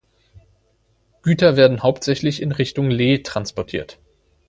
Güter 1.21 1.57
werden 1.57 1.83
hauptsächlich 1.83 2.41
in 2.41 2.51
Richtung 2.51 2.89
Leh 2.89 3.19
transportiert. 3.19 3.99